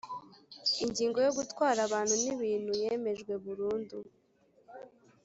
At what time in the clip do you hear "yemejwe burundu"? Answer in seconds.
2.83-3.97